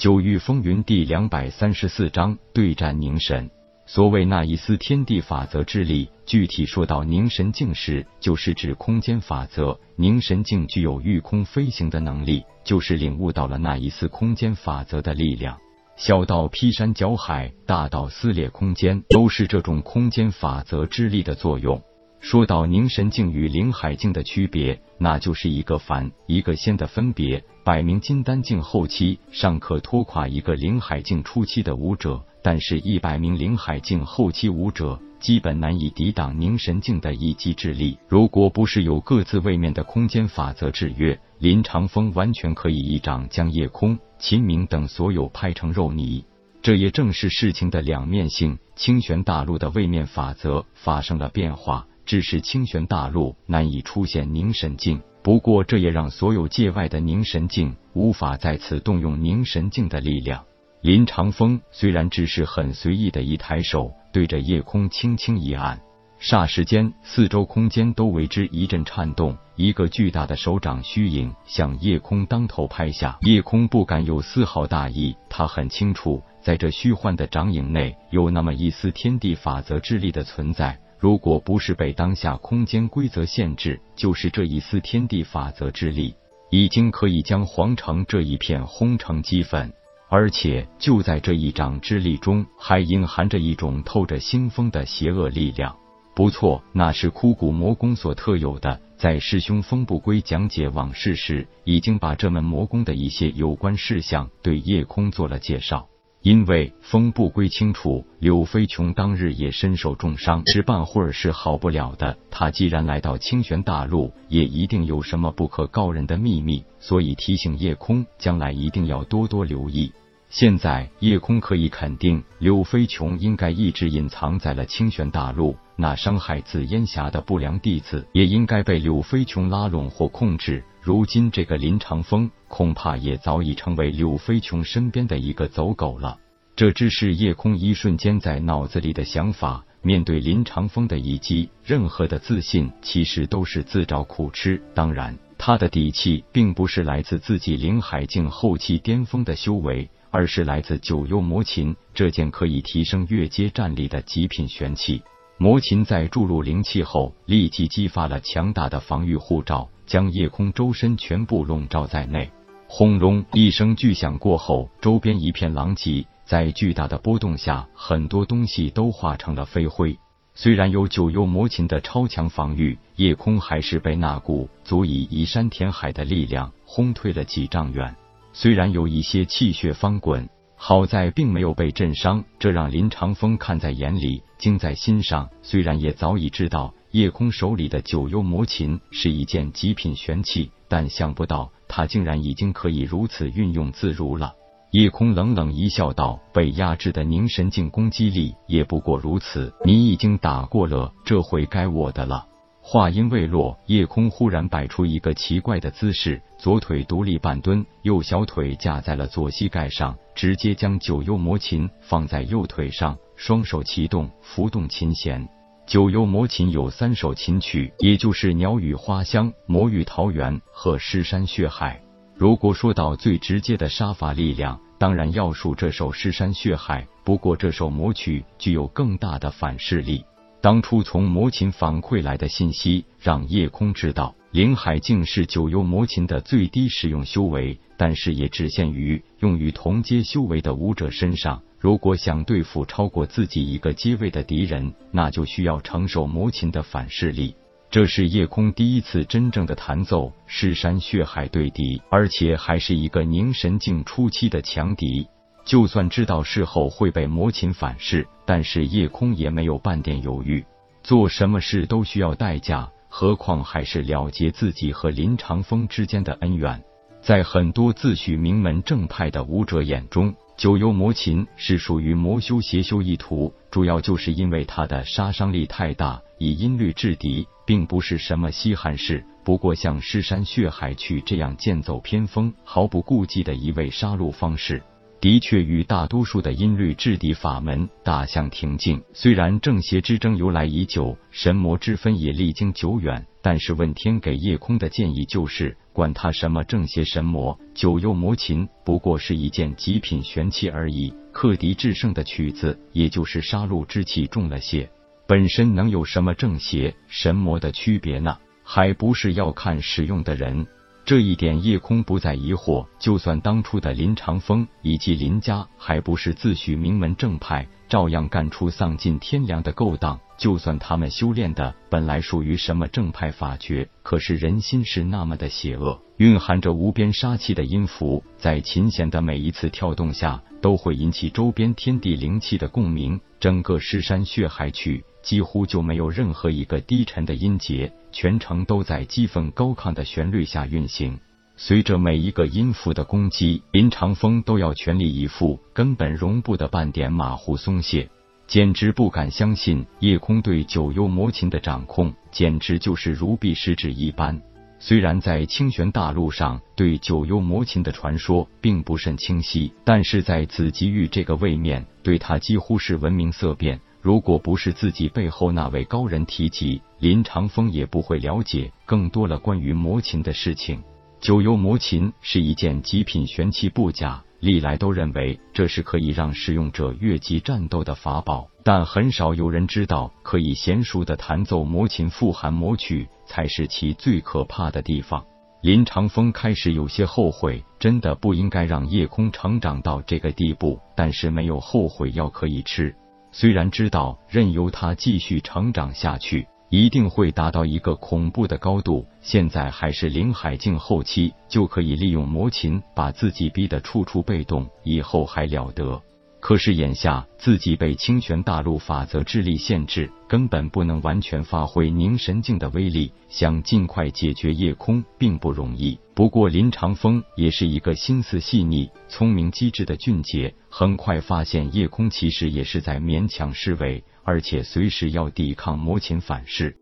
[0.00, 3.50] 九域风云第两百三十四章对战凝神。
[3.84, 9.78] 所谓那一丝天地法则之力，具体说到凝神境时，就是指空间法则。
[9.96, 15.58] 凝神境具有御空飞行的能力，就是领悟到了那一丝空间法则的力量。
[15.96, 21.82] 小到劈山搅海，大到撕裂空间，都是这种空间法则之力的作用。
[22.20, 27.42] 说到凝神境与灵海境的区别，那就是一个凡一个仙的分别。
[27.64, 32.22] 百名金丹境后期尚可拖垮一个灵海境初期的武者。
[32.42, 37.98] 但是，一百名灵海境后期武者基本难以抵挡凝神境的一击之力。
[38.08, 46.24] 如果不是有各自位面的空间法则制约，林长风完全可以一掌将夜空、秦明等所有拍成肉泥。
[46.62, 48.58] 这也正是事情的两面性。
[48.74, 55.00] 清玄大陆的位面法则发生了变化，致使清玄大陆难以出现凝神境。
[55.22, 60.44] 不过，这也让所有界外的凝神境无法再次动用凝神境的力量。
[60.80, 65.80] 林长风虽然只是很随意的一抬手，对着夜空轻轻一按，
[66.20, 73.16] 霎时间，四周空间都为之一阵颤动，一个巨大的手掌虚影向夜空当头拍下。
[73.20, 80.76] 夜空不敢有丝毫大意，他很清楚，在这虚幻的掌影内有那么一丝天地法则之力的存在。
[81.00, 86.14] 如果不是被当下空间规则限制，就是这一丝天地法则之力，
[86.50, 89.72] 已经可以将皇城这一片轰成齑粉。
[90.10, 95.74] 而且就在这一掌之力中，还隐含着一种透着腥风的邪恶力量。
[96.14, 98.78] 不错，那是枯骨魔功所特有的。
[98.98, 105.88] 在师兄风不归讲解往事时，已经把这门魔功的一些有关事项对夜空做了介绍。
[106.22, 112.18] 因为风不归清楚，柳飞琼当日也身受重伤，是半会儿是好不了的。
[112.30, 119.92] 他既然来到清玄大陆，也一定有什么不可告人的秘密，所以提醒叶空，将来一定要多多留意。
[120.30, 125.56] 现在叶空可以肯定，柳飞琼应该一直隐藏在了清玄大陆。
[125.74, 130.62] 那伤害紫烟霞的不良弟子，也应该被柳飞琼拉拢或控制。
[130.80, 136.16] 如今这个林长风，恐怕也早已成为柳飞琼身边的一个走狗了。
[136.54, 139.64] 这只是叶空一瞬间在脑子里的想法。
[139.82, 144.62] 面对林长风的一击，任何的自信其实都是自找苦吃。
[144.74, 149.90] 当然，他的底气并不是来自自己灵海境后期巅峰的修为。
[150.10, 155.02] 而是来自九幽魔琴这件可以提升越阶战力的极品玄器。
[155.38, 162.30] 魔琴在注入灵气后，立即激发了强大的防御护罩，将夜空周身全部笼罩在内。
[162.66, 169.98] 轰隆一声巨响过后，周边一片狼藉，在巨大的波动下，很多东西都化成了飞灰。
[170.34, 177.96] 虽然有九幽魔琴的超强防御，夜空还是被那股足以移山填海的力量轰退了几丈远。
[178.32, 185.28] 虽然有一些气血翻滚，好在并没有被震伤，这让林长风看在眼里，惊在心上。
[185.42, 194.34] 虽然也早已知道叶空手里的九幽魔琴是一件极品玄器，但想不到他竟然已经可以如此运用自如了。
[194.72, 202.26] 叶空冷冷一笑，道：“被压制的凝神境攻击力也不过如此，你已经打过了，这回该我的了。”
[202.72, 215.28] 话音未落，夜空忽然摆出一个奇怪的姿势，左腿独立半蹲，右小腿架在了左膝盖上，直接将九幽魔琴放在右腿上，双手齐动，拂动琴弦。
[215.66, 221.82] 九幽魔琴有三首琴曲，也就是鸟语花香、魔域桃源和尸山血海。
[222.14, 226.86] 如果说到最直接的杀伐力量，当然要数这首尸山血海。
[227.02, 230.04] 不过这首魔曲具有更大的反噬力。
[230.42, 241.42] 当初从魔琴反馈来的信息，让夜空知道灵海境是九幽魔琴的最低使用修为，但是也只限于用于同阶修为的武者身上。
[241.58, 247.34] 如果想对付超过自己一个阶位的敌人，那就需要承受魔琴的反噬力。
[247.70, 255.06] 这是夜空第一次真正的弹奏尸山血海对敌，而且还是一个凝神境初期的强敌。
[255.50, 260.44] 就算知道事后会被魔琴反噬，但是夜空也没有半点犹豫。
[260.84, 266.62] 做什么事都需要代价，何况还是了结自己和林长风之间的恩怨。
[267.02, 279.04] 在很多自诩名门正派的武者眼中，九幽魔琴是属于魔修邪修一途，主要就是因为它的杀伤力太大，以音律制敌，并不是什么稀罕事。
[279.24, 284.62] 不过像尸山血海去这样剑走偏锋、毫不顾忌的一位杀戮方式。
[285.00, 288.82] 的确与大多数的音律制敌法门大相庭径。
[288.92, 300.92] 虽然正邪之争由来已久，神魔之分也历经久远，但是问天给夜空的建议就是管他什么正邪神魔，九幽魔琴不过是一件极品玄器而已。
[301.12, 304.70] 克敌制胜的曲子，也就是杀戮之气重了些。
[305.06, 308.18] 本身能有什么正邪神魔的区别呢？
[308.44, 310.46] 还不是要看使用的人。
[310.90, 312.66] 这一点叶空不再疑惑。
[312.80, 320.00] 就算当初的林长风以及林家还不是自诩名门正派，照样干出丧尽天良的勾当。
[320.18, 333.00] 就算他们修炼的本来属于什么正派法诀，可是人心是那么的邪恶，蕴含着无边杀气的音符，在琴弦的每一次跳动下，都会引起周边天地灵气的共鸣。
[333.20, 340.98] 整个尸山血海曲几乎就没有任何一个低沉的音节，全程都在激愤高亢的旋律下运行。
[341.36, 347.88] 随着每一个音符的攻击，林长风都要全力以赴，根本容不得半点马虎松懈。
[348.26, 354.20] 简直不敢相信，夜空对九幽魔琴的掌控简直就是如臂使指一般。
[354.58, 363.58] 虽然在清玄大陆上对九幽魔琴的传说并不甚清晰，但是在紫极域这个位面，对他几乎是闻名色变。
[363.80, 370.62] 如果不是自己背后那位高人提及，林长风也不会了解更多了关于魔琴的事情。
[371.00, 374.02] 九幽魔琴是一件极品玄器不假。
[374.20, 385.02] 历来都认为这是可以让使用者越级战斗的法宝，但很少有人知道，可以娴熟的弹奏魔琴富含魔曲，才是其最可怕的地方。
[385.40, 392.76] 林长风开始有些后悔，真的不应该让夜空成长到这个地步，但是没有后悔药可以吃。
[393.12, 396.26] 虽然知道任由他继续成长下去。
[396.50, 398.84] 一定会达到一个恐怖的高度。
[399.00, 405.80] 现在还是林海境后期，就可以利用魔琴把自己逼得处处被动，以后还了得？
[406.20, 412.92] 可是眼下自己被清玄大陆法则之力限制，根本不能完全发挥凝神境的威力。
[413.08, 415.78] 想尽快解决夜空并不容易。
[415.94, 423.82] 不过林长风也是一个心思细腻、聪明机智的俊杰，很快发现夜空其实也是在勉强施为。
[424.02, 426.56] 而且随时要抵抗魔琴反噬，